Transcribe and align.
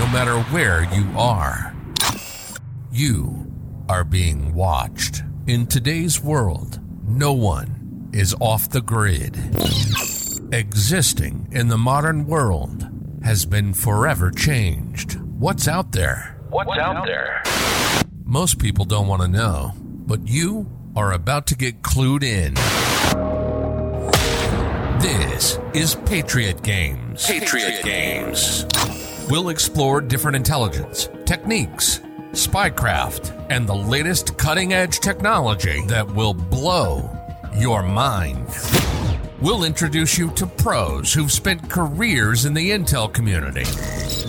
no 0.00 0.06
matter 0.06 0.40
where 0.44 0.84
you 0.94 1.06
are. 1.14 1.74
You 2.90 3.52
are 3.86 4.02
being 4.02 4.54
watched. 4.54 5.22
In 5.46 5.66
today's 5.66 6.22
world, 6.22 6.80
no 7.06 7.34
one 7.34 8.08
is 8.14 8.34
off 8.40 8.70
the 8.70 8.80
grid. 8.80 9.36
Existing 10.54 11.48
in 11.52 11.68
the 11.68 11.76
modern 11.76 12.26
world 12.26 12.88
has 13.22 13.44
been 13.44 13.74
forever 13.74 14.30
changed. 14.30 15.20
What's 15.20 15.68
out 15.68 15.92
there? 15.92 16.40
What's 16.48 16.78
out 16.78 17.04
there? 17.04 17.42
Most 18.24 18.58
people 18.58 18.86
don't 18.86 19.06
want 19.06 19.20
to 19.20 19.28
know, 19.28 19.74
but 19.76 20.26
you 20.26 20.66
are 20.96 21.12
about 21.12 21.46
to 21.48 21.54
get 21.54 21.82
clued 21.82 22.22
in. 22.22 22.54
This 25.02 25.58
is 25.74 25.94
Patriot 26.06 26.62
Games. 26.62 27.26
Patriot 27.26 27.82
Games. 27.84 28.64
We'll 29.30 29.50
explore 29.50 30.00
different 30.00 30.34
intelligence, 30.34 31.08
techniques, 31.24 32.00
spycraft, 32.32 33.46
and 33.48 33.64
the 33.64 33.76
latest 33.76 34.36
cutting 34.36 34.72
edge 34.72 34.98
technology 34.98 35.82
that 35.86 36.04
will 36.04 36.34
blow 36.34 37.08
your 37.56 37.84
mind. 37.84 38.48
We'll 39.40 39.62
introduce 39.62 40.18
you 40.18 40.32
to 40.32 40.48
pros 40.48 41.12
who've 41.12 41.30
spent 41.30 41.70
careers 41.70 42.44
in 42.44 42.54
the 42.54 42.72
intel 42.72 43.12
community 43.12 43.66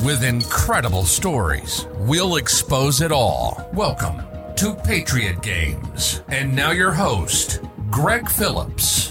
with 0.05 0.23
incredible 0.23 1.05
stories. 1.05 1.87
We'll 2.01 2.35
expose 2.35 3.01
it 3.01 3.11
all. 3.11 3.67
Welcome 3.73 4.21
to 4.57 4.75
Patriot 4.85 5.41
Games. 5.41 6.21
And 6.27 6.55
now 6.55 6.69
your 6.69 6.91
host, 6.91 7.61
Greg 7.89 8.29
Phillips. 8.29 9.09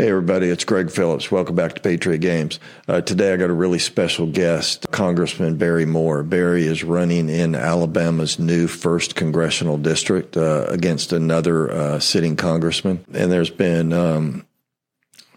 Hey, 0.00 0.08
everybody, 0.08 0.48
it's 0.48 0.64
Greg 0.64 0.90
Phillips. 0.90 1.30
Welcome 1.30 1.56
back 1.56 1.74
to 1.74 1.80
Patriot 1.82 2.20
Games. 2.20 2.58
Uh, 2.88 3.02
today 3.02 3.34
I 3.34 3.36
got 3.36 3.50
a 3.50 3.52
really 3.52 3.78
special 3.78 4.26
guest, 4.26 4.90
Congressman 4.90 5.58
Barry 5.58 5.84
Moore. 5.84 6.22
Barry 6.22 6.64
is 6.64 6.82
running 6.82 7.28
in 7.28 7.54
Alabama's 7.54 8.38
new 8.38 8.66
first 8.66 9.14
congressional 9.14 9.76
district 9.76 10.38
uh, 10.38 10.64
against 10.70 11.12
another 11.12 11.70
uh, 11.70 11.98
sitting 11.98 12.34
congressman. 12.34 13.04
And 13.12 13.30
there's 13.30 13.50
been, 13.50 13.92
um, 13.92 14.46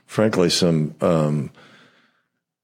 frankly, 0.05 0.49
some 0.49 0.95
um, 1.01 1.51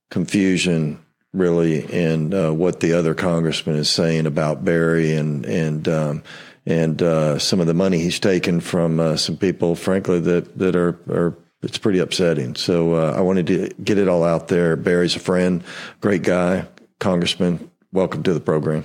confusion 0.09 1.03
really 1.33 1.83
in 1.83 2.33
uh, 2.33 2.53
what 2.53 2.80
the 2.80 2.94
other 2.94 3.14
congressman 3.14 3.75
is 3.75 3.89
saying 3.89 4.25
about 4.25 4.64
Barry 4.64 5.16
and, 5.16 5.45
and, 5.45 5.89
um, 5.89 6.23
and 6.66 7.02
uh, 7.02 7.39
some 7.39 7.59
of 7.59 7.67
the 7.67 7.73
money 7.73 8.00
he's 8.00 8.22
taken 8.22 8.61
from 8.61 9.02
uh, 9.02 9.17
some 9.17 9.36
people, 9.36 9.75
frankly, 9.75 10.22
that, 10.22 10.58
that 10.58 10.77
are, 10.77 10.97
are 11.09 11.36
it's 11.62 11.78
pretty 11.78 12.00
upsetting. 12.00 12.56
So 12.56 12.94
uh, 12.94 13.14
I 13.16 13.22
wanted 13.22 13.48
to 13.48 13.70
get 13.84 13.98
it 13.98 14.08
all 14.08 14.24
out 14.24 14.48
there. 14.48 14.76
Barry's 14.76 15.16
a 15.16 15.20
friend, 15.20 15.64
great 16.02 16.24
guy, 16.24 16.68
congressman. 17.00 17.72
Welcome 17.92 18.24
to 18.24 18.34
the 18.34 18.40
program. 18.40 18.84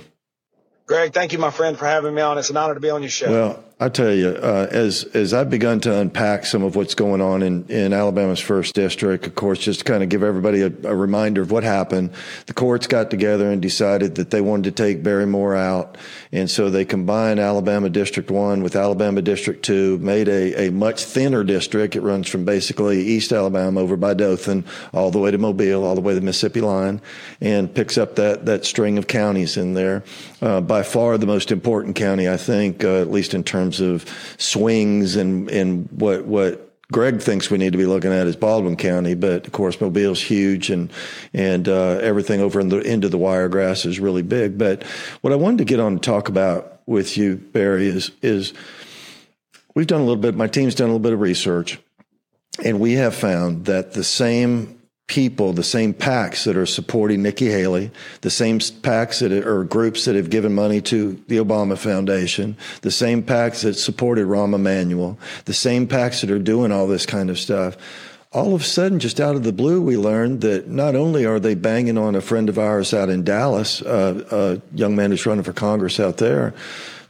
Greg, 0.87 1.13
thank 1.13 1.33
you, 1.33 1.39
my 1.39 1.49
friend, 1.49 1.77
for 1.77 1.85
having 1.85 2.13
me 2.13 2.21
on. 2.21 2.37
It's 2.37 2.51
an 2.51 2.57
honor 2.57 2.75
to 2.75 2.79
be 2.79 2.91
on 2.91 3.01
your 3.01 3.09
show. 3.09 3.31
Well, 3.31 3.63
I 3.77 3.89
tell 3.89 4.13
you, 4.13 4.29
uh, 4.29 4.67
as 4.71 5.03
as 5.13 5.33
I've 5.33 5.49
begun 5.49 5.81
to 5.81 5.99
unpack 5.99 6.45
some 6.45 6.63
of 6.63 6.77
what's 6.77 6.95
going 6.95 7.19
on 7.19 7.43
in, 7.43 7.65
in 7.67 7.91
Alabama's 7.91 8.39
first 8.39 8.73
district, 8.73 9.27
of 9.27 9.35
course, 9.35 9.59
just 9.59 9.79
to 9.79 9.83
kind 9.83 10.01
of 10.01 10.07
give 10.07 10.23
everybody 10.23 10.61
a, 10.61 10.71
a, 10.85 10.95
reminder 10.95 11.41
of 11.41 11.51
what 11.51 11.65
happened. 11.65 12.11
The 12.45 12.53
courts 12.53 12.87
got 12.87 13.09
together 13.09 13.51
and 13.51 13.61
decided 13.61 14.15
that 14.15 14.31
they 14.31 14.39
wanted 14.39 14.73
to 14.73 14.83
take 14.83 15.03
Barry 15.03 15.25
Moore 15.25 15.57
out, 15.57 15.97
and 16.31 16.49
so 16.49 16.69
they 16.69 16.85
combined 16.85 17.41
Alabama 17.41 17.89
District 17.89 18.31
One 18.31 18.63
with 18.63 18.77
Alabama 18.77 19.21
District 19.21 19.61
Two, 19.61 19.97
made 19.97 20.29
a, 20.29 20.67
a 20.67 20.71
much 20.71 21.03
thinner 21.03 21.43
district. 21.43 21.97
It 21.97 22.01
runs 22.01 22.29
from 22.29 22.45
basically 22.45 23.01
East 23.01 23.33
Alabama 23.33 23.81
over 23.81 23.97
by 23.97 24.13
Dothan 24.13 24.63
all 24.93 25.11
the 25.11 25.19
way 25.19 25.31
to 25.31 25.37
Mobile, 25.37 25.83
all 25.83 25.95
the 25.95 26.01
way 26.01 26.13
to 26.13 26.21
the 26.21 26.25
Mississippi 26.25 26.61
line, 26.61 27.01
and 27.41 27.75
picks 27.75 27.97
up 27.97 28.15
that 28.15 28.45
that 28.45 28.63
string 28.63 28.97
of 28.97 29.07
counties 29.07 29.57
in 29.57 29.73
there. 29.73 30.05
Uh, 30.41 30.61
by 30.61 30.81
far 30.81 31.17
the 31.17 31.25
most 31.25 31.51
important 31.51 31.97
county, 31.97 32.29
I 32.29 32.37
think, 32.37 32.81
uh, 32.81 33.01
at 33.01 33.11
least 33.11 33.33
in 33.33 33.43
terms 33.43 33.64
terms 33.65 33.81
of 33.81 34.05
swings 34.37 35.15
and, 35.15 35.49
and 35.49 35.89
what, 35.91 36.25
what 36.25 36.65
Greg 36.91 37.21
thinks 37.21 37.49
we 37.49 37.57
need 37.57 37.71
to 37.71 37.77
be 37.77 37.85
looking 37.85 38.11
at 38.13 38.27
is 38.27 38.35
Baldwin 38.35 38.75
County, 38.75 39.15
but 39.15 39.47
of 39.47 39.51
course 39.51 39.81
Mobile's 39.81 40.21
huge 40.21 40.69
and 40.69 40.91
and 41.33 41.67
uh, 41.67 41.97
everything 42.01 42.41
over 42.41 42.59
in 42.59 42.69
the 42.69 42.79
into 42.79 43.09
the 43.09 43.17
wiregrass 43.17 43.85
is 43.85 43.99
really 43.99 44.21
big. 44.21 44.57
But 44.57 44.83
what 45.21 45.33
I 45.33 45.35
wanted 45.35 45.59
to 45.59 45.65
get 45.65 45.79
on 45.79 45.95
to 45.95 45.99
talk 45.99 46.29
about 46.29 46.81
with 46.85 47.17
you, 47.17 47.37
Barry, 47.37 47.87
is 47.87 48.11
is 48.21 48.53
we've 49.73 49.87
done 49.87 50.01
a 50.01 50.05
little 50.05 50.21
bit. 50.21 50.35
My 50.35 50.47
team's 50.47 50.75
done 50.75 50.89
a 50.89 50.91
little 50.91 50.99
bit 50.99 51.13
of 51.13 51.21
research, 51.21 51.79
and 52.63 52.79
we 52.79 52.93
have 52.93 53.15
found 53.15 53.65
that 53.65 53.93
the 53.93 54.03
same 54.03 54.79
people, 55.07 55.53
the 55.53 55.63
same 55.63 55.93
PACs 55.93 56.45
that 56.45 56.57
are 56.57 56.65
supporting 56.65 57.21
Nikki 57.21 57.47
Haley, 57.47 57.91
the 58.21 58.29
same 58.29 58.59
PACs 58.59 59.19
that 59.19 59.31
are 59.31 59.63
groups 59.63 60.05
that 60.05 60.15
have 60.15 60.29
given 60.29 60.53
money 60.55 60.81
to 60.81 61.21
the 61.27 61.37
Obama 61.37 61.77
Foundation, 61.77 62.57
the 62.81 62.91
same 62.91 63.21
PACs 63.21 63.61
that 63.61 63.75
supported 63.75 64.25
Rahm 64.25 64.55
Emanuel, 64.55 65.19
the 65.45 65.53
same 65.53 65.87
PACs 65.87 66.21
that 66.21 66.31
are 66.31 66.39
doing 66.39 66.71
all 66.71 66.87
this 66.87 67.05
kind 67.05 67.29
of 67.29 67.37
stuff. 67.37 67.77
All 68.31 68.53
of 68.53 68.61
a 68.61 68.65
sudden, 68.65 68.99
just 68.99 69.21
out 69.21 69.35
of 69.35 69.43
the 69.43 69.53
blue, 69.53 69.79
we 69.81 69.95
learned 69.95 70.41
that 70.41 70.67
not 70.67 70.95
only 70.95 71.25
are 71.25 71.39
they 71.39 71.55
banging 71.55 71.97
on 71.97 72.15
a 72.15 72.21
friend 72.21 72.49
of 72.49 72.59
ours 72.59 72.93
out 72.93 73.09
in 73.09 73.23
Dallas, 73.23 73.81
uh, 73.83 74.25
a 74.31 74.75
young 74.75 74.95
man 74.95 75.11
who's 75.11 75.25
running 75.25 75.43
for 75.43 75.53
Congress 75.53 75.99
out 75.99 76.17
there, 76.17 76.53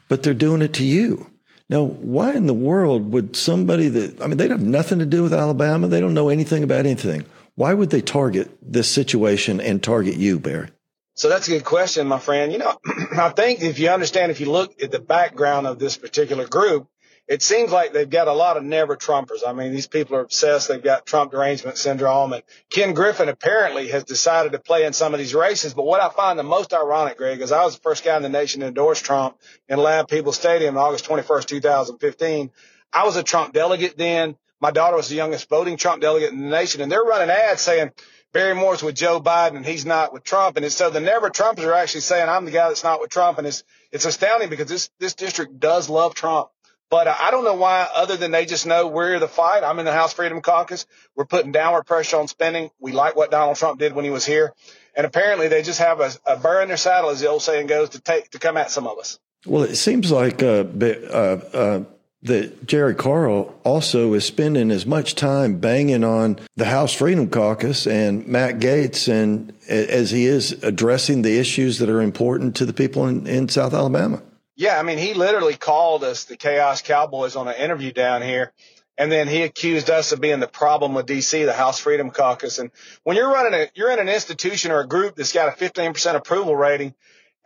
but 0.08 0.22
they're 0.22 0.34
doing 0.36 0.62
it 0.62 0.74
to 0.74 0.84
you. 0.84 1.28
Now, 1.68 1.84
why 1.84 2.34
in 2.34 2.46
the 2.46 2.54
world 2.54 3.12
would 3.12 3.36
somebody 3.36 3.88
that, 3.88 4.22
I 4.22 4.28
mean, 4.28 4.38
they 4.38 4.48
have 4.50 4.62
nothing 4.62 5.00
to 5.00 5.06
do 5.06 5.24
with 5.24 5.34
Alabama. 5.34 5.88
They 5.88 6.00
don't 6.00 6.14
know 6.14 6.30
anything 6.30 6.64
about 6.64 6.86
anything. 6.86 7.26
Why 7.56 7.74
would 7.74 7.90
they 7.90 8.02
target 8.02 8.52
this 8.62 8.90
situation 8.90 9.62
and 9.62 9.82
target 9.82 10.16
you, 10.16 10.40
Barry? 10.40 10.70
So 11.14 11.30
that's 11.30 11.48
a 11.48 11.52
good 11.52 11.64
question, 11.64 12.08
my 12.08 12.20
friend. 12.20 12.52
You 12.52 12.58
know, 12.58 12.78
I 13.18 13.30
think 13.30 13.62
if 13.62 13.80
you 13.80 13.90
understand, 13.90 14.32
if 14.32 14.42
you 14.42 14.52
look 14.52 14.82
at 14.84 14.92
the 14.92 15.00
background 15.00 15.66
of 15.66 15.80
this 15.80 15.96
particular 15.96 16.46
group, 16.46 16.90
it 17.28 17.42
seems 17.42 17.72
like 17.72 17.94
they've 17.94 18.10
got 18.10 18.28
a 18.28 18.34
lot 18.34 18.58
of 18.58 18.64
never 18.64 18.96
Trumpers. 18.96 19.48
I 19.48 19.54
mean, 19.54 19.72
these 19.72 19.88
people 19.88 20.18
are 20.18 20.22
obsessed. 20.22 20.68
They've 20.68 20.84
got 20.84 21.06
Trump 21.06 21.32
derangement 21.32 21.78
syndrome. 21.78 22.34
And 22.34 22.44
Ken 22.70 22.94
Griffin 22.94 23.30
apparently 23.30 23.88
has 23.88 24.04
decided 24.04 24.52
to 24.52 24.60
play 24.60 24.86
in 24.86 24.94
some 24.94 25.14
of 25.14 25.20
these 25.20 25.34
races. 25.34 25.74
But 25.74 25.86
what 25.86 26.02
I 26.02 26.10
find 26.10 26.38
the 26.38 26.44
most 26.44 26.74
ironic, 26.74 27.18
Greg, 27.18 27.42
is 27.42 27.52
I 27.52 27.64
was 27.64 27.78
the 27.78 27.82
first 27.82 28.04
guy 28.04 28.18
in 28.18 28.22
the 28.22 28.30
nation 28.30 28.62
to 28.62 28.68
endorse 28.68 29.02
Trump 29.02 29.38
in 29.68 29.80
Ladd-Peebles 29.80 30.38
Stadium 30.38 30.78
on 30.78 30.84
August 30.84 31.06
21st, 31.06 31.46
2015. 31.46 32.52
I 32.94 33.06
was 33.06 33.16
a 33.16 33.24
Trump 33.24 33.54
delegate 33.54 33.98
then. 33.98 34.36
My 34.66 34.72
daughter 34.72 34.98
was 34.98 35.10
the 35.10 35.16
youngest 35.16 35.48
voting 35.48 35.78
Trump 35.78 36.02
delegate 36.02 36.32
in 36.32 36.40
the 36.40 36.50
nation, 36.50 36.82
and 36.82 36.92
they're 36.92 37.04
running 37.04 37.30
ads 37.30 37.62
saying 37.62 37.92
Barry 38.34 38.56
Moore's 38.56 38.82
with 38.82 38.96
Joe 38.96 39.22
Biden 39.22 39.58
and 39.58 39.64
he's 39.64 39.86
not 39.86 40.12
with 40.12 40.24
Trump. 40.24 40.58
And 40.58 40.72
so 40.72 40.90
the 40.90 41.00
never 41.00 41.30
Trumpers 41.30 41.66
are 41.66 41.74
actually 41.74 42.02
saying 42.02 42.28
I'm 42.28 42.46
the 42.46 42.52
guy 42.52 42.70
that's 42.70 42.84
not 42.84 43.00
with 43.00 43.12
Trump. 43.12 43.38
And 43.38 43.46
it's, 43.46 43.64
it's 43.92 44.06
astounding 44.06 44.50
because 44.50 44.68
this, 44.68 44.90
this 45.00 45.14
district 45.14 45.60
does 45.60 45.88
love 45.88 46.16
Trump. 46.16 46.50
But 46.90 47.08
I 47.08 47.30
don't 47.30 47.44
know 47.44 47.54
why, 47.54 47.88
other 47.96 48.18
than 48.18 48.32
they 48.32 48.48
just 48.48 48.66
know 48.66 48.88
we're 48.88 49.20
the 49.20 49.28
fight. 49.28 49.64
I'm 49.64 49.78
in 49.78 49.86
the 49.86 49.94
House 49.94 50.14
Freedom 50.14 50.42
Caucus. 50.42 50.88
We're 51.16 51.26
putting 51.26 51.52
downward 51.52 51.84
pressure 51.84 52.18
on 52.18 52.28
spending. 52.28 52.72
We 52.80 52.92
like 52.92 53.16
what 53.16 53.30
Donald 53.30 53.58
Trump 53.58 53.78
did 53.78 53.94
when 53.94 54.04
he 54.04 54.10
was 54.10 54.26
here. 54.26 54.56
And 54.96 55.06
apparently 55.06 55.48
they 55.48 55.62
just 55.62 55.78
have 55.78 56.00
a, 56.00 56.12
a 56.26 56.38
burr 56.38 56.64
in 56.64 56.70
their 56.70 56.78
saddle, 56.78 57.12
as 57.12 57.20
the 57.20 57.30
old 57.30 57.44
saying 57.44 57.68
goes, 57.68 57.90
to 57.90 58.02
take, 58.02 58.32
to 58.32 58.40
come 58.40 58.58
at 58.58 58.72
some 58.72 58.88
of 58.88 58.98
us. 58.98 59.20
Well, 59.46 59.62
it 59.62 59.76
seems 59.76 60.12
like 60.12 60.42
uh, 60.42 60.66
uh, 60.82 61.40
uh, 61.54 61.84
that 62.26 62.68
Jerry 62.68 62.96
Carl 62.96 63.56
also 63.64 64.14
is 64.14 64.26
spending 64.26 64.72
as 64.72 64.86
much 64.86 65.16
time 65.16 65.60
banging 65.60 66.04
on 66.04 66.40
the 66.56 66.66
House 66.66 66.94
Freedom 66.94 67.30
Caucus 67.30 67.88
and 67.88 68.28
Matt 68.28 68.60
Gaetz 68.60 69.08
and 69.08 69.54
as 69.68 70.12
he 70.12 70.26
is 70.26 70.52
addressing 70.64 71.22
the 71.22 71.38
issues 71.38 71.80
that 71.80 71.90
are 71.90 72.02
important 72.02 72.56
to 72.58 72.66
the 72.66 72.74
people 72.74 73.08
in, 73.08 73.28
in 73.28 73.50
South 73.50 73.74
Alabama. 73.74 74.22
Yeah, 74.56 74.80
I 74.80 74.84
mean, 74.84 74.98
he 74.98 75.14
literally 75.14 75.56
called 75.56 76.04
us 76.04 76.26
the 76.26 76.38
Chaos 76.38 76.82
Cowboys 76.82 77.36
on 77.36 77.48
an 77.48 77.56
interview 77.56 77.92
down 77.92 78.22
here. 78.22 78.54
And 78.98 79.12
then 79.12 79.28
he 79.28 79.42
accused 79.42 79.90
us 79.90 80.14
of 80.14 80.22
being 80.22 80.40
the 80.40 80.48
problem 80.48 80.94
with 80.94 81.06
DC, 81.06 81.46
the 81.46 81.54
House 81.54 81.80
Freedom 81.80 82.12
Caucus. 82.12 82.60
And 82.60 82.72
when 83.04 83.18
you're 83.18 83.32
running 83.32 83.54
a, 83.54 83.68
you're 83.76 83.92
in 83.92 84.00
an 84.00 84.08
institution 84.08 84.72
or 84.72 84.80
a 84.80 84.88
group 84.88 85.16
that's 85.16 85.34
got 85.34 85.50
a 85.50 85.52
15% 85.52 86.16
approval 86.16 86.56
rating, 86.56 86.96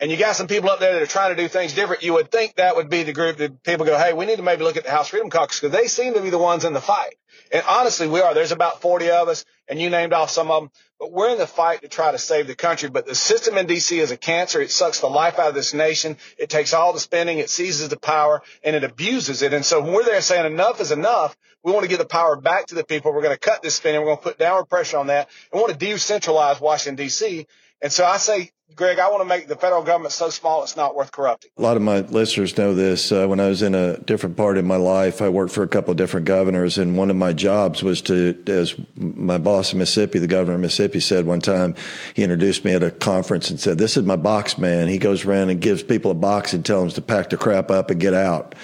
and 0.00 0.10
you 0.10 0.16
got 0.16 0.34
some 0.34 0.46
people 0.46 0.70
up 0.70 0.80
there 0.80 0.94
that 0.94 1.02
are 1.02 1.06
trying 1.06 1.36
to 1.36 1.42
do 1.42 1.46
things 1.46 1.74
different, 1.74 2.02
you 2.02 2.14
would 2.14 2.30
think 2.30 2.56
that 2.56 2.74
would 2.74 2.88
be 2.88 3.02
the 3.02 3.12
group 3.12 3.36
that 3.36 3.62
people 3.62 3.84
go, 3.84 3.98
hey, 3.98 4.14
we 4.14 4.24
need 4.24 4.36
to 4.36 4.42
maybe 4.42 4.64
look 4.64 4.78
at 4.78 4.84
the 4.84 4.90
House 4.90 5.08
Freedom 5.08 5.28
Caucus 5.28 5.60
because 5.60 5.78
they 5.78 5.88
seem 5.88 6.14
to 6.14 6.22
be 6.22 6.30
the 6.30 6.38
ones 6.38 6.64
in 6.64 6.72
the 6.72 6.80
fight. 6.80 7.14
And 7.52 7.62
honestly, 7.68 8.08
we 8.08 8.20
are. 8.20 8.32
There's 8.32 8.52
about 8.52 8.80
40 8.80 9.10
of 9.10 9.28
us, 9.28 9.44
and 9.68 9.80
you 9.80 9.90
named 9.90 10.14
off 10.14 10.30
some 10.30 10.50
of 10.50 10.62
them, 10.62 10.70
but 10.98 11.12
we're 11.12 11.30
in 11.30 11.38
the 11.38 11.46
fight 11.46 11.82
to 11.82 11.88
try 11.88 12.12
to 12.12 12.18
save 12.18 12.46
the 12.46 12.54
country. 12.54 12.88
But 12.88 13.06
the 13.06 13.14
system 13.14 13.58
in 13.58 13.66
D.C. 13.66 13.98
is 13.98 14.10
a 14.10 14.16
cancer. 14.16 14.60
It 14.60 14.70
sucks 14.70 15.00
the 15.00 15.08
life 15.08 15.38
out 15.38 15.48
of 15.48 15.54
this 15.54 15.74
nation. 15.74 16.16
It 16.38 16.48
takes 16.48 16.72
all 16.72 16.92
the 16.92 17.00
spending, 17.00 17.38
it 17.38 17.50
seizes 17.50 17.88
the 17.88 17.98
power, 17.98 18.42
and 18.64 18.74
it 18.74 18.84
abuses 18.84 19.42
it. 19.42 19.52
And 19.52 19.64
so 19.64 19.82
when 19.82 19.92
we're 19.92 20.04
there 20.04 20.20
saying 20.22 20.46
enough 20.46 20.80
is 20.80 20.92
enough, 20.92 21.36
we 21.62 21.72
want 21.72 21.84
to 21.84 21.88
give 21.88 21.98
the 21.98 22.06
power 22.06 22.40
back 22.40 22.66
to 22.66 22.74
the 22.74 22.84
people. 22.84 23.12
We're 23.12 23.22
going 23.22 23.34
to 23.34 23.38
cut 23.38 23.62
this 23.62 23.74
spending. 23.74 24.00
We're 24.00 24.08
going 24.08 24.18
to 24.18 24.22
put 24.22 24.38
downward 24.38 24.66
pressure 24.66 24.96
on 24.96 25.08
that. 25.08 25.28
We 25.52 25.60
want 25.60 25.78
to 25.78 25.86
decentralize 25.86 26.58
Washington, 26.58 26.96
D.C. 26.96 27.46
And 27.82 27.92
so 27.92 28.06
I 28.06 28.16
say, 28.16 28.52
Greg, 28.76 28.98
I 28.98 29.08
want 29.10 29.20
to 29.20 29.26
make 29.26 29.48
the 29.48 29.56
federal 29.56 29.82
government 29.82 30.12
so 30.12 30.30
small 30.30 30.62
it's 30.62 30.76
not 30.76 30.94
worth 30.94 31.12
corrupting. 31.12 31.50
A 31.58 31.62
lot 31.62 31.76
of 31.76 31.82
my 31.82 32.00
listeners 32.00 32.56
know 32.56 32.74
this. 32.74 33.12
Uh, 33.12 33.26
when 33.26 33.40
I 33.40 33.48
was 33.48 33.62
in 33.62 33.74
a 33.74 33.98
different 33.98 34.36
part 34.36 34.56
of 34.58 34.64
my 34.64 34.76
life, 34.76 35.20
I 35.20 35.28
worked 35.28 35.52
for 35.52 35.62
a 35.62 35.68
couple 35.68 35.90
of 35.90 35.96
different 35.96 36.26
governors, 36.26 36.78
and 36.78 36.96
one 36.96 37.10
of 37.10 37.16
my 37.16 37.32
jobs 37.32 37.82
was 37.82 38.00
to, 38.02 38.42
as 38.46 38.74
my 38.96 39.38
boss 39.38 39.72
in 39.72 39.78
Mississippi, 39.78 40.18
the 40.18 40.26
governor 40.26 40.54
of 40.54 40.60
Mississippi, 40.60 41.00
said 41.00 41.26
one 41.26 41.40
time, 41.40 41.74
he 42.14 42.22
introduced 42.22 42.64
me 42.64 42.72
at 42.72 42.82
a 42.82 42.90
conference 42.90 43.50
and 43.50 43.60
said, 43.60 43.78
"This 43.78 43.96
is 43.96 44.04
my 44.04 44.16
box 44.16 44.58
man." 44.58 44.88
He 44.88 44.98
goes 44.98 45.24
around 45.24 45.50
and 45.50 45.60
gives 45.60 45.82
people 45.82 46.10
a 46.10 46.14
box 46.14 46.52
and 46.52 46.64
tells 46.64 46.94
them 46.94 47.02
to 47.02 47.06
pack 47.06 47.30
the 47.30 47.36
crap 47.36 47.70
up 47.70 47.90
and 47.90 48.00
get 48.00 48.14
out. 48.14 48.54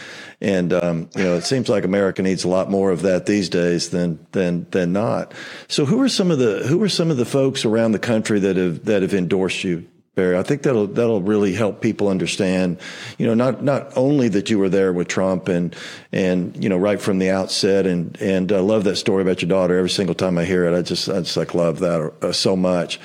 And 0.40 0.72
um, 0.72 1.08
you 1.16 1.24
know, 1.24 1.34
it 1.36 1.44
seems 1.44 1.68
like 1.68 1.84
America 1.84 2.20
needs 2.22 2.44
a 2.44 2.48
lot 2.48 2.70
more 2.70 2.90
of 2.90 3.02
that 3.02 3.26
these 3.26 3.48
days 3.48 3.90
than 3.90 4.26
than 4.32 4.66
than 4.70 4.92
not. 4.92 5.32
So, 5.68 5.86
who 5.86 6.00
are 6.02 6.08
some 6.08 6.30
of 6.30 6.38
the 6.38 6.64
who 6.66 6.82
are 6.82 6.88
some 6.88 7.10
of 7.10 7.16
the 7.16 7.24
folks 7.24 7.64
around 7.64 7.92
the 7.92 7.98
country 7.98 8.38
that 8.40 8.56
have 8.56 8.84
that 8.84 9.00
have 9.00 9.14
endorsed 9.14 9.64
you, 9.64 9.86
Barry? 10.16 10.38
I 10.38 10.42
think 10.42 10.62
that'll 10.62 10.86
that'll 10.86 11.20
really 11.20 11.52
help 11.52 11.82
people 11.82 12.08
understand. 12.08 12.78
You 13.18 13.26
know, 13.26 13.34
not 13.34 13.62
not 13.62 13.94
only 13.96 14.28
that 14.28 14.48
you 14.48 14.58
were 14.58 14.70
there 14.70 14.90
with 14.90 15.08
Trump 15.08 15.48
and 15.48 15.76
and 16.10 16.62
you 16.62 16.70
know 16.70 16.78
right 16.78 16.98
from 16.98 17.18
the 17.18 17.28
outset, 17.28 17.86
and 17.86 18.18
and 18.20 18.50
I 18.50 18.60
love 18.60 18.84
that 18.84 18.96
story 18.96 19.22
about 19.22 19.42
your 19.42 19.50
daughter. 19.50 19.76
Every 19.76 19.90
single 19.90 20.14
time 20.14 20.38
I 20.38 20.46
hear 20.46 20.64
it, 20.64 20.76
I 20.76 20.80
just 20.80 21.10
I 21.10 21.20
just 21.20 21.36
like 21.36 21.54
love 21.54 21.80
that 21.80 22.14
uh, 22.22 22.32
so 22.32 22.56
much. 22.56 22.98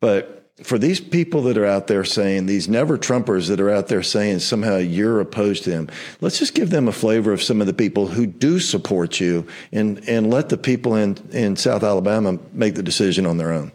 But 0.00 0.52
for 0.62 0.78
these 0.78 1.00
people 1.00 1.42
that 1.42 1.58
are 1.58 1.66
out 1.66 1.88
there 1.88 2.04
saying, 2.04 2.46
these 2.46 2.68
never 2.68 2.96
Trumpers 2.96 3.48
that 3.48 3.60
are 3.60 3.70
out 3.70 3.88
there 3.88 4.04
saying 4.04 4.38
somehow 4.38 4.76
you're 4.76 5.20
opposed 5.20 5.64
to 5.64 5.72
him, 5.72 5.90
let's 6.20 6.38
just 6.38 6.54
give 6.54 6.70
them 6.70 6.86
a 6.86 6.92
flavor 6.92 7.32
of 7.32 7.42
some 7.42 7.60
of 7.60 7.66
the 7.66 7.72
people 7.72 8.06
who 8.06 8.26
do 8.26 8.60
support 8.60 9.18
you 9.18 9.44
and, 9.72 10.08
and 10.08 10.30
let 10.30 10.50
the 10.50 10.56
people 10.56 10.94
in, 10.94 11.16
in 11.32 11.56
South 11.56 11.82
Alabama 11.82 12.38
make 12.52 12.76
the 12.76 12.82
decision 12.84 13.26
on 13.26 13.38
their 13.38 13.50
own. 13.50 13.72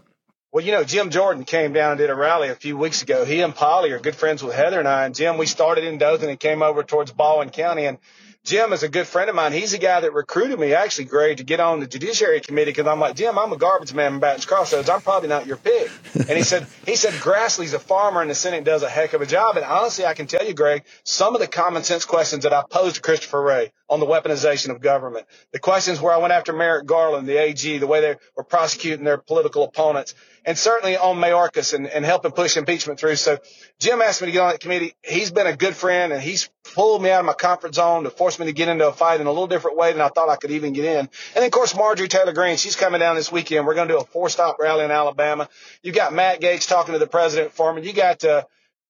Well, 0.51 0.65
you 0.65 0.71
know, 0.71 0.83
Jim 0.83 1.11
Jordan 1.11 1.43
came 1.43 1.73
down 1.73 1.91
and 1.91 1.99
did 1.99 2.09
a 2.09 2.15
rally 2.15 2.49
a 2.49 2.55
few 2.55 2.75
weeks 2.75 3.03
ago. 3.03 3.23
He 3.23 3.41
and 3.41 3.53
Polly 3.53 3.91
are 3.91 3.99
good 3.99 4.15
friends 4.15 4.41
with 4.41 4.55
Heather 4.55 4.79
and 4.79 4.87
I. 4.87 5.05
And 5.05 5.13
Jim, 5.13 5.37
we 5.37 5.45
started 5.45 5.83
in 5.83 5.99
Dothan 5.99 6.27
and 6.27 6.39
came 6.39 6.63
over 6.63 6.81
towards 6.81 7.11
Baldwin 7.11 7.51
County. 7.51 7.85
And 7.85 7.99
Jim 8.43 8.73
is 8.73 8.81
a 8.81 8.89
good 8.89 9.05
friend 9.05 9.29
of 9.29 9.35
mine. 9.35 9.51
He's 9.51 9.73
the 9.73 9.77
guy 9.77 9.99
that 9.99 10.11
recruited 10.11 10.59
me, 10.59 10.73
actually, 10.73 11.05
Greg, 11.05 11.37
to 11.37 11.43
get 11.43 11.59
on 11.59 11.81
the 11.81 11.85
Judiciary 11.85 12.39
Committee 12.39 12.71
because 12.71 12.87
I'm 12.87 12.99
like, 12.99 13.15
Jim, 13.15 13.37
I'm 13.37 13.53
a 13.53 13.57
garbage 13.57 13.93
man 13.93 14.15
in 14.15 14.19
Baton's 14.19 14.45
Crossroads. 14.47 14.89
I'm 14.89 15.01
probably 15.01 15.29
not 15.29 15.45
your 15.45 15.57
pick. 15.57 15.91
And 16.15 16.31
he 16.31 16.41
said, 16.41 16.65
he 16.83 16.95
said, 16.95 17.13
Grassley's 17.13 17.75
a 17.75 17.79
farmer 17.79 18.21
and 18.21 18.31
the 18.31 18.33
Senate 18.33 18.63
does 18.63 18.81
a 18.81 18.89
heck 18.89 19.13
of 19.13 19.21
a 19.21 19.27
job. 19.27 19.55
And 19.55 19.65
honestly, 19.65 20.07
I 20.07 20.15
can 20.15 20.25
tell 20.25 20.43
you, 20.43 20.55
Greg, 20.55 20.83
some 21.03 21.35
of 21.35 21.41
the 21.41 21.47
common 21.47 21.83
sense 21.83 22.05
questions 22.05 22.41
that 22.41 22.53
I 22.53 22.63
posed 22.67 22.95
to 22.95 23.01
Christopher 23.01 23.39
Wray 23.39 23.71
on 23.89 23.99
the 23.99 24.05
weaponization 24.05 24.69
of 24.69 24.81
government, 24.81 25.25
the 25.51 25.59
questions 25.59 25.99
where 25.99 26.13
I 26.13 26.17
went 26.17 26.31
after 26.31 26.53
Merrick 26.53 26.85
Garland, 26.85 27.27
the 27.27 27.41
AG, 27.41 27.77
the 27.79 27.87
way 27.87 28.01
they 28.01 28.15
were 28.35 28.43
prosecuting 28.43 29.03
their 29.03 29.17
political 29.17 29.63
opponents, 29.63 30.13
and 30.45 30.57
certainly 30.57 30.95
on 30.95 31.17
Mayorkas 31.17 31.73
and, 31.73 31.87
and 31.87 32.05
helping 32.05 32.31
push 32.31 32.55
impeachment 32.55 32.99
through. 32.99 33.15
So 33.15 33.39
Jim 33.79 34.01
asked 34.01 34.21
me 34.21 34.27
to 34.27 34.31
get 34.31 34.41
on 34.41 34.49
that 34.51 34.59
committee. 34.59 34.93
He's 35.03 35.31
been 35.31 35.47
a 35.47 35.55
good 35.55 35.75
friend 35.75 36.13
and 36.13 36.21
he's 36.21 36.49
pulled 36.73 37.01
me 37.01 37.09
out 37.09 37.19
of 37.21 37.25
my 37.25 37.33
comfort 37.33 37.75
zone 37.75 38.03
to 38.03 38.09
force 38.09 38.39
me 38.39 38.45
to 38.45 38.53
get 38.53 38.67
into 38.67 38.87
a 38.87 38.93
fight 38.93 39.21
in 39.21 39.27
a 39.27 39.31
little 39.31 39.47
different 39.47 39.77
way 39.77 39.91
than 39.91 40.01
I 40.01 40.09
thought 40.09 40.29
I 40.29 40.35
could 40.35 40.51
even 40.51 40.73
get 40.73 40.85
in. 40.85 40.99
And 40.99 41.09
then, 41.35 41.45
of 41.45 41.51
course, 41.51 41.75
Marjorie 41.75 42.07
Taylor 42.07 42.33
Greene, 42.33 42.57
she's 42.57 42.75
coming 42.75 42.99
down 42.99 43.15
this 43.15 43.31
weekend. 43.31 43.65
We're 43.65 43.75
going 43.75 43.87
to 43.87 43.93
do 43.95 43.99
a 43.99 44.05
four 44.05 44.29
stop 44.29 44.57
rally 44.59 44.85
in 44.85 44.91
Alabama. 44.91 45.49
You've 45.81 45.95
got 45.95 46.13
Matt 46.13 46.41
Gaetz 46.41 46.67
talking 46.67 46.93
to 46.93 46.99
the 46.99 47.07
president 47.07 47.53
for 47.53 47.73
me. 47.73 47.85
You 47.85 47.93
got, 47.93 48.23
uh, 48.23 48.43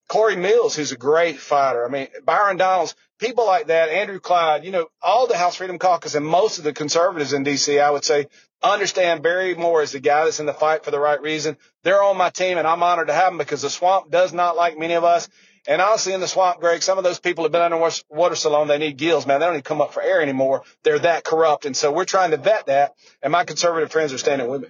Corey 0.09 0.35
Mills, 0.35 0.75
who's 0.75 0.91
a 0.91 0.97
great 0.97 1.39
fighter. 1.39 1.85
I 1.85 1.89
mean, 1.89 2.07
Byron 2.25 2.57
Donalds, 2.57 2.95
people 3.19 3.45
like 3.45 3.67
that, 3.67 3.89
Andrew 3.89 4.19
Clyde, 4.19 4.63
you 4.65 4.71
know, 4.71 4.87
all 5.01 5.27
the 5.27 5.37
House 5.37 5.55
Freedom 5.55 5.77
Caucus 5.77 6.15
and 6.15 6.25
most 6.25 6.57
of 6.57 6.63
the 6.63 6.73
conservatives 6.73 7.33
in 7.33 7.43
D.C., 7.43 7.79
I 7.79 7.91
would 7.91 8.03
say, 8.03 8.27
understand 8.63 9.21
Barry 9.21 9.55
Moore 9.55 9.83
is 9.83 9.91
the 9.91 9.99
guy 9.99 10.25
that's 10.25 10.39
in 10.39 10.45
the 10.45 10.53
fight 10.53 10.83
for 10.83 10.91
the 10.91 10.99
right 10.99 11.21
reason. 11.21 11.57
They're 11.83 12.01
on 12.01 12.17
my 12.17 12.29
team 12.29 12.57
and 12.57 12.67
I'm 12.67 12.81
honored 12.81 13.07
to 13.07 13.13
have 13.13 13.31
them 13.31 13.37
because 13.37 13.61
the 13.61 13.69
swamp 13.69 14.09
does 14.09 14.33
not 14.33 14.55
like 14.55 14.77
many 14.77 14.95
of 14.95 15.03
us. 15.03 15.29
And 15.67 15.81
honestly, 15.81 16.13
in 16.13 16.21
the 16.21 16.27
swamp, 16.27 16.59
Greg, 16.59 16.81
some 16.81 16.97
of 16.97 17.03
those 17.03 17.19
people 17.19 17.43
have 17.43 17.51
been 17.51 17.61
underwater 17.61 18.35
so 18.35 18.49
long 18.49 18.67
they 18.67 18.77
need 18.77 18.97
gills, 18.97 19.27
man. 19.27 19.39
They 19.39 19.45
don't 19.45 19.55
even 19.55 19.61
come 19.61 19.81
up 19.81 19.93
for 19.93 20.01
air 20.01 20.21
anymore. 20.21 20.63
They're 20.83 20.99
that 20.99 21.23
corrupt. 21.23 21.65
And 21.65 21.75
so 21.75 21.91
we're 21.91 22.05
trying 22.05 22.31
to 22.31 22.37
vet 22.37 22.67
that. 22.67 22.95
And 23.21 23.31
my 23.31 23.43
conservative 23.43 23.91
friends 23.91 24.13
are 24.13 24.17
standing 24.17 24.47
with 24.47 24.61
me. 24.61 24.67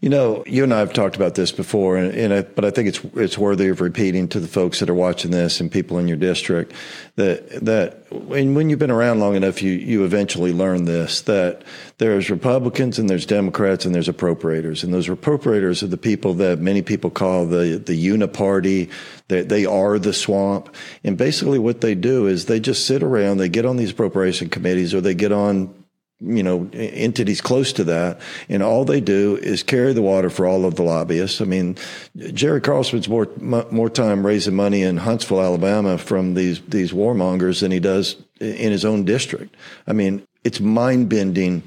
You 0.00 0.08
know, 0.08 0.42
you 0.46 0.64
and 0.64 0.72
I 0.72 0.78
have 0.78 0.94
talked 0.94 1.16
about 1.16 1.34
this 1.34 1.52
before, 1.52 1.98
and, 1.98 2.14
and 2.14 2.32
I, 2.32 2.42
but 2.42 2.64
I 2.64 2.70
think 2.70 2.88
it's 2.88 3.00
it's 3.16 3.36
worthy 3.36 3.68
of 3.68 3.82
repeating 3.82 4.28
to 4.28 4.40
the 4.40 4.48
folks 4.48 4.80
that 4.80 4.88
are 4.88 4.94
watching 4.94 5.30
this 5.30 5.60
and 5.60 5.70
people 5.70 5.98
in 5.98 6.08
your 6.08 6.16
district 6.16 6.72
that 7.16 7.66
that 7.66 8.10
when, 8.10 8.54
when 8.54 8.70
you've 8.70 8.78
been 8.78 8.90
around 8.90 9.20
long 9.20 9.34
enough, 9.34 9.60
you 9.60 9.72
you 9.72 10.04
eventually 10.04 10.54
learn 10.54 10.86
this 10.86 11.20
that 11.22 11.62
there's 11.98 12.30
Republicans 12.30 12.98
and 12.98 13.10
there's 13.10 13.26
Democrats 13.26 13.84
and 13.84 13.94
there's 13.94 14.08
appropriators, 14.08 14.82
and 14.82 14.94
those 14.94 15.08
appropriators 15.08 15.82
are 15.82 15.88
the 15.88 15.98
people 15.98 16.32
that 16.34 16.58
many 16.60 16.80
people 16.80 17.10
call 17.10 17.44
the 17.44 17.76
the 17.84 18.08
uniparty. 18.08 18.90
They 19.28 19.42
they 19.42 19.66
are 19.66 19.98
the 19.98 20.14
swamp, 20.14 20.74
and 21.04 21.18
basically 21.18 21.58
what 21.58 21.82
they 21.82 21.94
do 21.94 22.26
is 22.26 22.46
they 22.46 22.60
just 22.60 22.86
sit 22.86 23.02
around, 23.02 23.36
they 23.36 23.50
get 23.50 23.66
on 23.66 23.76
these 23.76 23.90
appropriation 23.90 24.48
committees, 24.48 24.94
or 24.94 25.02
they 25.02 25.14
get 25.14 25.32
on 25.32 25.74
you 26.20 26.42
know, 26.42 26.68
entities 26.72 27.40
close 27.40 27.72
to 27.74 27.84
that. 27.84 28.20
And 28.48 28.62
all 28.62 28.84
they 28.84 29.00
do 29.00 29.36
is 29.36 29.62
carry 29.62 29.92
the 29.92 30.02
water 30.02 30.30
for 30.30 30.46
all 30.46 30.64
of 30.64 30.74
the 30.74 30.82
lobbyists. 30.82 31.40
I 31.40 31.44
mean, 31.44 31.76
Jerry 32.16 32.60
Carl 32.60 32.84
spends 32.84 33.08
more, 33.08 33.28
more 33.38 33.88
time 33.90 34.26
raising 34.26 34.54
money 34.54 34.82
in 34.82 34.98
Huntsville, 34.98 35.40
Alabama 35.40 35.96
from 35.98 36.34
these, 36.34 36.60
these 36.62 36.92
warmongers 36.92 37.60
than 37.60 37.70
he 37.70 37.80
does 37.80 38.16
in 38.38 38.70
his 38.70 38.84
own 38.84 39.04
district. 39.04 39.56
I 39.86 39.92
mean, 39.92 40.26
it's 40.44 40.60
mind 40.60 41.08
bending 41.08 41.62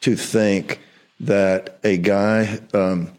to 0.00 0.16
think 0.16 0.80
that 1.20 1.78
a 1.82 1.96
guy, 1.96 2.60
um, 2.74 3.12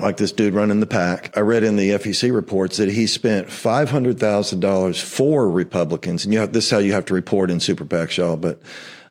like 0.00 0.18
this 0.18 0.32
dude 0.32 0.54
running 0.54 0.80
the 0.80 0.86
PAC. 0.86 1.36
I 1.36 1.40
read 1.40 1.64
in 1.64 1.76
the 1.76 1.90
FEC 1.90 2.32
reports 2.34 2.76
that 2.76 2.90
he 2.90 3.06
spent 3.06 3.50
five 3.50 3.90
hundred 3.90 4.20
thousand 4.20 4.60
dollars 4.60 5.00
for 5.00 5.50
Republicans, 5.50 6.24
and 6.24 6.34
you 6.34 6.40
have, 6.40 6.52
this 6.52 6.66
is 6.66 6.70
how 6.70 6.78
you 6.78 6.92
have 6.92 7.06
to 7.06 7.14
report 7.14 7.50
in 7.50 7.58
super 7.58 7.86
y'all. 8.16 8.36
But 8.36 8.60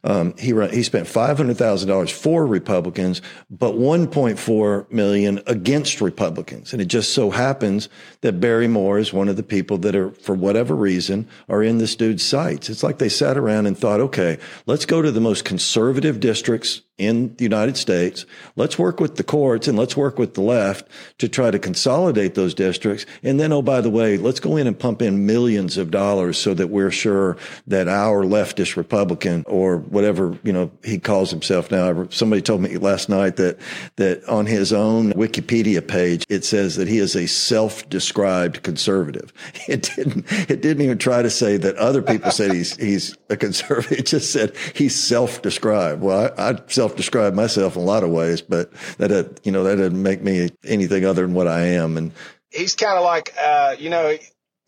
um, 0.03 0.35
he 0.38 0.53
he 0.69 0.83
spent 0.83 1.07
five 1.07 1.38
hundred 1.38 1.57
thousand 1.57 1.89
dollars 1.89 2.11
for 2.11 2.45
Republicans, 2.45 3.21
but 3.49 3.77
one 3.77 4.07
point 4.07 4.39
four 4.39 4.88
million 4.89 5.41
against 5.47 6.01
Republicans. 6.01 6.73
And 6.73 6.81
it 6.81 6.85
just 6.85 7.13
so 7.13 7.29
happens 7.29 7.89
that 8.21 8.39
Barry 8.39 8.67
Moore 8.67 8.99
is 8.99 9.13
one 9.13 9.29
of 9.29 9.35
the 9.35 9.44
people 9.44 9.77
that 9.79 9.95
are, 9.95 10.11
for 10.11 10.35
whatever 10.35 10.75
reason, 10.75 11.27
are 11.49 11.63
in 11.63 11.77
this 11.77 11.95
dude's 11.95 12.23
sights. 12.23 12.69
It's 12.69 12.83
like 12.83 12.97
they 12.97 13.09
sat 13.09 13.38
around 13.38 13.65
and 13.65 13.77
thought, 13.77 13.99
okay, 13.99 14.38
let's 14.65 14.85
go 14.85 15.01
to 15.01 15.11
the 15.11 15.21
most 15.21 15.45
conservative 15.45 16.19
districts 16.19 16.81
in 16.97 17.35
the 17.35 17.44
United 17.44 17.77
States. 17.77 18.25
Let's 18.55 18.79
work 18.79 18.99
with 18.99 19.17
the 19.17 19.23
courts 19.23 19.67
and 19.67 19.77
let's 19.77 19.95
work 19.95 20.17
with 20.17 20.33
the 20.33 20.41
left 20.41 20.88
to 21.19 21.29
try 21.29 21.51
to 21.51 21.59
consolidate 21.59 22.33
those 22.33 22.53
districts. 22.53 23.05
And 23.21 23.39
then, 23.39 23.51
oh, 23.51 23.62
by 23.62 23.81
the 23.81 23.89
way, 23.89 24.17
let's 24.17 24.39
go 24.39 24.57
in 24.57 24.65
and 24.65 24.77
pump 24.77 25.01
in 25.01 25.25
millions 25.25 25.77
of 25.77 25.91
dollars 25.91 26.38
so 26.38 26.53
that 26.55 26.67
we're 26.67 26.91
sure 26.91 27.38
that 27.67 27.88
our 27.88 28.24
leftist 28.24 28.75
Republican 28.75 29.43
or 29.48 29.77
whatever, 29.77 30.38
you 30.43 30.51
know, 30.51 30.72
he 30.83 30.98
calls 30.98 31.29
himself 31.29 31.69
now. 31.69 32.07
Somebody 32.10 32.41
told 32.41 32.62
me 32.62 32.77
last 32.77 33.10
night 33.10 33.36
that, 33.36 33.60
that 33.98 34.27
on 34.27 34.48
his 34.48 34.74
own 34.74 35.13
Wikipedia 35.13 35.88
page, 35.88 36.25
it 36.29 36.43
says 36.45 36.77
that 36.77 36.88
he 36.88 36.98
is 36.98 37.15
a 37.15 37.27
self-described 37.27 38.63
conservative. 38.63 39.33
It 39.67 39.91
didn't, 39.95 40.31
it 40.50 40.62
didn't 40.62 40.81
even 40.81 40.98
try 40.98 41.22
to 41.22 41.29
say 41.29 41.57
that 41.57 41.75
other 41.75 42.01
people 42.01 42.31
said 42.31 42.53
he's, 42.53 42.77
he's 42.77 43.17
a 43.29 43.36
conservative. 43.36 43.91
It 44.00 44.05
just 44.05 44.31
said 44.31 44.55
he's 44.74 44.95
self-described. 44.95 46.01
Well, 46.01 46.31
I, 46.38 46.51
I 46.51 46.62
self 46.67 46.87
self-describe 46.88 47.34
myself 47.34 47.75
in 47.75 47.82
a 47.82 47.86
lot 47.86 48.03
of 48.03 48.10
ways, 48.10 48.41
but 48.41 48.72
that, 48.98 49.41
you 49.44 49.51
know, 49.51 49.65
that 49.65 49.75
doesn't 49.75 50.01
make 50.01 50.22
me 50.22 50.50
anything 50.63 51.06
other 51.06 51.24
than 51.24 51.34
what 51.34 51.48
I 51.48 51.62
am. 51.74 51.98
And 51.98 52.13
he's 52.50 52.75
kind 52.75 52.98
of 52.98 53.03
like, 53.03 53.34
uh, 53.41 53.75
you 53.77 53.89
know, 53.89 54.15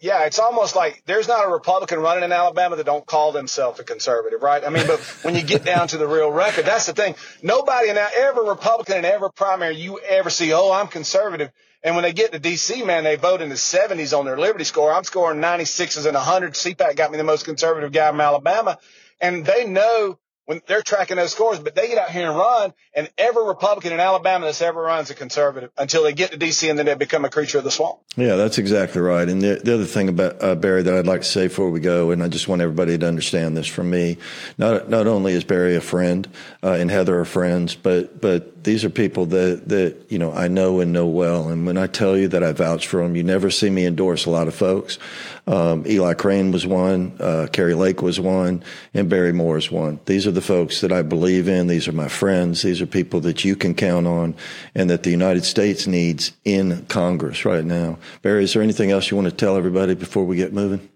yeah, 0.02 0.26
it's 0.26 0.40
almost 0.40 0.76
like 0.76 1.04
there's 1.06 1.28
not 1.28 1.46
a 1.46 1.50
Republican 1.50 2.00
running 2.00 2.24
in 2.24 2.32
Alabama 2.32 2.76
that 2.76 2.86
don't 2.86 3.06
call 3.06 3.32
themselves 3.32 3.80
a 3.80 3.84
conservative, 3.84 4.42
right? 4.42 4.64
I 4.64 4.70
mean, 4.70 4.86
but 4.86 5.00
when 5.22 5.36
you 5.36 5.44
get 5.44 5.64
down 5.64 5.88
to 5.90 5.98
the 5.98 6.08
real 6.08 6.30
record, 6.30 6.66
that's 6.66 6.88
the 6.88 6.94
thing. 6.94 7.16
Nobody 7.42 7.90
in 7.90 7.98
every 7.98 8.48
Republican 8.48 8.98
in 8.98 9.06
every 9.06 9.32
primary 9.32 9.76
you 9.76 10.00
ever 10.00 10.30
see, 10.30 10.54
oh, 10.54 10.72
I'm 10.72 10.88
conservative. 10.88 11.52
And 11.82 11.96
when 11.96 12.04
they 12.04 12.12
get 12.12 12.34
to 12.34 12.40
DC, 12.40 12.86
man, 12.86 13.06
they 13.06 13.16
vote 13.16 13.42
in 13.42 13.48
the 13.48 13.56
70s 13.56 14.18
on 14.18 14.26
their 14.26 14.38
Liberty 14.38 14.66
score. 14.66 14.92
I'm 14.94 15.06
scoring 15.06 15.40
96s 15.40 16.06
and 16.06 16.16
100. 16.16 16.54
CPAC 16.54 16.98
got 16.98 17.12
me 17.12 17.18
the 17.18 17.24
most 17.24 17.46
conservative 17.46 17.94
guy 17.94 18.10
from 18.10 18.20
Alabama. 18.20 18.78
And 19.22 19.46
they 19.46 19.66
know 19.66 20.18
when 20.50 20.64
they're 20.66 20.82
tracking 20.82 21.18
those 21.18 21.32
scores, 21.32 21.60
but 21.60 21.76
they 21.76 21.88
get 21.90 22.00
out 22.00 22.10
here 22.10 22.28
and 22.28 22.36
run, 22.36 22.74
and 22.96 23.08
every 23.20 23.46
Republican 23.46 23.94
in 23.94 24.00
Alabama 24.00 24.48
that's 24.48 24.64
ever 24.64 24.82
run 24.82 25.00
is 25.04 25.12
a 25.12 25.14
conservative 25.14 25.70
until 25.78 26.02
they 26.02 26.12
get 26.12 26.32
to 26.32 26.38
D.C. 26.38 26.68
and 26.68 26.80
then 26.80 26.88
they 26.88 26.96
become 26.96 27.24
a 27.24 27.30
creature 27.30 27.60
of 27.60 27.64
the 27.64 27.70
swamp. 27.70 28.00
Yeah, 28.16 28.36
that's 28.36 28.58
exactly 28.58 29.00
right. 29.00 29.30
And 29.30 29.44
the, 29.44 29.62
the 29.64 29.76
other 29.76 29.86
thing 29.86 30.10
about 30.10 30.44
uh, 30.44 30.56
Barry 30.56 30.82
that 30.82 30.92
I'd 30.92 31.06
like 31.06 31.22
to 31.22 31.28
say 31.28 31.50
before 31.50 31.70
we 31.70 31.80
go, 31.80 32.10
and 32.10 32.24
I 32.24 32.30
just 32.30 32.48
want 32.48 32.64
everybody 32.64 32.98
to 32.98 33.08
understand 33.08 33.56
this 33.56 33.68
from 33.68 33.92
me, 33.92 34.18
not 34.58 34.90
not 34.90 35.06
only 35.06 35.34
is 35.34 35.44
Barry 35.44 35.76
a 35.76 35.82
friend 35.82 36.28
uh, 36.64 36.72
and 36.72 36.90
Heather 36.90 37.20
are 37.20 37.26
friends, 37.26 37.76
but 37.76 38.20
but 38.20 38.64
these 38.64 38.84
are 38.84 38.90
people 38.90 39.28
that 39.28 39.70
that 39.70 40.08
you 40.10 40.18
know 40.18 40.34
I 40.34 40.48
know 40.48 40.80
and 40.80 40.92
know 40.92 41.06
well. 41.06 41.50
And 41.50 41.68
when 41.68 41.78
I 41.78 41.86
tell 41.86 42.18
you 42.18 42.28
that 42.30 42.44
I 42.44 42.54
vouch 42.54 42.88
for 42.88 43.04
them, 43.04 43.16
you 43.16 43.24
never 43.24 43.52
see 43.52 43.70
me 43.70 43.86
endorse 43.86 44.26
a 44.26 44.32
lot 44.32 44.48
of 44.48 44.56
folks. 44.56 44.98
Um, 45.50 45.84
Eli 45.88 46.14
Crane 46.14 46.52
was 46.52 46.68
one, 46.68 47.18
uh, 47.20 47.48
Kari 47.52 47.74
Lake 47.74 48.04
was 48.04 48.20
one, 48.20 48.64
and 48.94 49.10
Barry 49.10 49.34
Moore 49.34 49.58
is 49.58 49.72
one. 49.72 50.00
These 50.06 50.28
are 50.28 50.32
the 50.32 50.39
the 50.40 50.46
folks 50.46 50.80
that 50.80 50.94
I 50.94 51.02
believe 51.02 51.50
in. 51.50 51.68
These 51.68 51.90
are 51.90 51.92
my 51.92 52.08
friends. 52.08 52.62
These 52.62 52.82
are 52.82 52.86
people 52.86 53.20
that 53.22 53.44
you 53.44 53.58
can 53.58 53.76
count 53.76 54.08
on 54.08 54.36
and 54.74 54.90
that 54.90 55.04
the 55.04 55.10
United 55.10 55.44
States 55.44 55.86
needs 55.86 56.32
in 56.46 56.86
Congress 56.86 57.44
right 57.44 57.66
now. 57.66 57.98
Barry, 58.22 58.46
is 58.46 58.54
there 58.54 58.64
anything 58.64 58.90
else 58.90 59.12
you 59.12 59.18
want 59.18 59.30
to 59.30 59.36
tell 59.36 59.58
everybody 59.58 59.96
before 59.96 60.24
we 60.24 60.38
get 60.38 60.54
moving? 60.54 60.88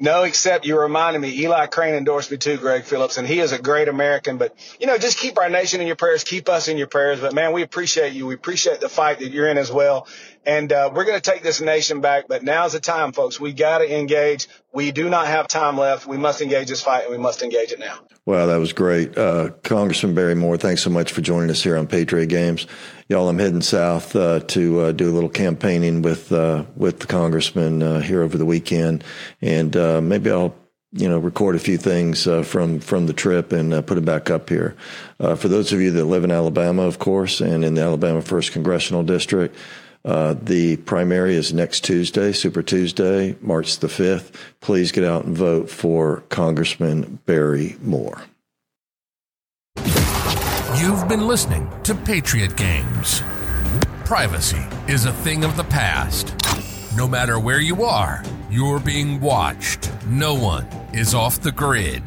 No, 0.00 0.24
except 0.24 0.66
you 0.66 0.78
reminded 0.78 1.20
me, 1.20 1.40
Eli 1.40 1.66
Crane 1.66 1.94
endorsed 1.94 2.30
me 2.30 2.36
too, 2.36 2.58
Greg 2.58 2.84
Phillips, 2.84 3.16
and 3.16 3.26
he 3.26 3.40
is 3.40 3.52
a 3.52 3.58
great 3.58 3.88
American. 3.88 4.36
But, 4.36 4.54
you 4.78 4.86
know, 4.86 4.98
just 4.98 5.16
keep 5.16 5.38
our 5.38 5.48
nation 5.48 5.80
in 5.80 5.86
your 5.86 5.96
prayers, 5.96 6.24
keep 6.24 6.50
us 6.50 6.68
in 6.68 6.76
your 6.76 6.88
prayers. 6.88 7.20
But 7.20 7.32
man, 7.32 7.52
we 7.52 7.62
appreciate 7.62 8.12
you. 8.12 8.26
We 8.26 8.34
appreciate 8.34 8.80
the 8.80 8.90
fight 8.90 9.20
that 9.20 9.30
you're 9.30 9.48
in 9.48 9.56
as 9.56 9.72
well. 9.72 10.08
And, 10.46 10.72
uh, 10.72 10.90
we're 10.92 11.04
going 11.04 11.20
to 11.20 11.30
take 11.30 11.42
this 11.42 11.60
nation 11.60 12.00
back, 12.00 12.28
but 12.28 12.42
now's 12.42 12.72
the 12.72 12.80
time, 12.80 13.12
folks. 13.12 13.40
We 13.40 13.52
got 13.52 13.78
to 13.78 13.98
engage. 13.98 14.48
We 14.72 14.92
do 14.92 15.08
not 15.08 15.26
have 15.26 15.48
time 15.48 15.78
left. 15.78 16.06
We 16.06 16.16
must 16.16 16.40
engage 16.40 16.68
this 16.68 16.82
fight 16.82 17.04
and 17.04 17.12
we 17.12 17.18
must 17.18 17.42
engage 17.42 17.72
it 17.72 17.78
now. 17.78 17.98
Wow, 18.26 18.46
that 18.46 18.56
was 18.56 18.72
great. 18.72 19.18
Uh, 19.18 19.50
Congressman 19.62 20.14
Barry 20.14 20.34
Moore, 20.34 20.56
thanks 20.56 20.82
so 20.82 20.88
much 20.88 21.12
for 21.12 21.20
joining 21.20 21.50
us 21.50 21.62
here 21.62 21.76
on 21.76 21.86
Patriot 21.86 22.26
Games. 22.26 22.66
Y'all, 23.06 23.28
I'm 23.28 23.38
heading 23.38 23.60
south 23.60 24.16
uh, 24.16 24.40
to 24.40 24.80
uh, 24.80 24.92
do 24.92 25.10
a 25.10 25.12
little 25.12 25.28
campaigning 25.28 26.00
with 26.00 26.32
uh, 26.32 26.64
with 26.74 27.00
the 27.00 27.06
congressman 27.06 27.82
uh, 27.82 28.00
here 28.00 28.22
over 28.22 28.38
the 28.38 28.46
weekend, 28.46 29.04
and 29.42 29.76
uh, 29.76 30.00
maybe 30.00 30.30
I'll 30.30 30.54
you 30.92 31.06
know 31.06 31.18
record 31.18 31.54
a 31.54 31.58
few 31.58 31.76
things 31.76 32.24
from 32.24 32.80
from 32.80 33.06
the 33.06 33.12
trip 33.12 33.52
and 33.52 33.86
put 33.86 33.98
it 33.98 34.06
back 34.06 34.30
up 34.30 34.48
here. 34.48 34.74
for 35.18 35.48
those 35.48 35.70
of 35.74 35.82
you 35.82 35.90
that 35.90 36.06
live 36.06 36.24
in 36.24 36.30
Alabama, 36.30 36.82
of 36.84 36.98
course, 36.98 37.42
and 37.42 37.62
in 37.62 37.74
the 37.74 37.82
Alabama 37.82 38.22
First 38.22 38.52
Congressional 38.52 39.02
District. 39.02 39.54
Uh, 40.04 40.34
the 40.42 40.76
primary 40.78 41.34
is 41.34 41.54
next 41.54 41.80
Tuesday, 41.80 42.30
Super 42.32 42.62
Tuesday, 42.62 43.36
March 43.40 43.78
the 43.78 43.86
5th. 43.86 44.34
Please 44.60 44.92
get 44.92 45.02
out 45.04 45.24
and 45.24 45.36
vote 45.36 45.70
for 45.70 46.22
Congressman 46.28 47.20
Barry 47.24 47.76
Moore. 47.80 48.24
You've 50.76 51.08
been 51.08 51.26
listening 51.26 51.70
to 51.84 51.94
Patriot 51.94 52.56
Games. 52.56 53.22
Privacy 54.04 54.62
is 54.88 55.06
a 55.06 55.12
thing 55.12 55.44
of 55.44 55.56
the 55.56 55.64
past. 55.64 56.34
No 56.94 57.08
matter 57.08 57.38
where 57.38 57.60
you 57.60 57.84
are, 57.84 58.22
you're 58.50 58.80
being 58.80 59.20
watched. 59.20 59.90
No 60.06 60.34
one 60.34 60.66
is 60.92 61.14
off 61.14 61.40
the 61.40 61.50
grid. 61.50 62.04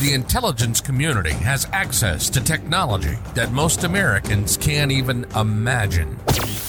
The 0.00 0.12
intelligence 0.12 0.80
community 0.80 1.32
has 1.32 1.68
access 1.72 2.28
to 2.30 2.40
technology 2.42 3.16
that 3.34 3.52
most 3.52 3.84
Americans 3.84 4.56
can't 4.56 4.90
even 4.90 5.24
imagine. 5.36 6.18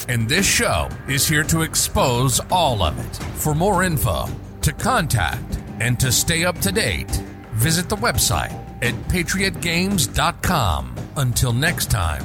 And 0.10 0.30
this 0.30 0.46
show 0.46 0.88
is 1.10 1.28
here 1.28 1.44
to 1.44 1.64
expose 1.64 2.40
all 2.50 2.82
of 2.82 2.98
it. 2.98 3.16
For 3.36 3.54
more 3.54 3.84
info, 3.84 4.28
to 4.62 4.72
contact, 4.72 5.60
and 5.80 6.00
to 6.00 6.12
stay 6.12 6.46
up 6.46 6.58
to 6.60 6.72
date, 6.72 7.12
visit 7.54 7.90
the 7.90 7.98
website 7.98 8.54
at 8.82 8.94
patriotgames.com. 9.10 10.96
Until 11.18 11.52
next 11.52 11.92
time, 11.92 12.22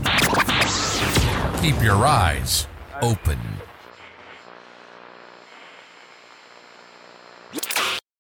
keep 1.61 1.83
your 1.83 2.07
eyes 2.07 2.69
open. 3.01 3.52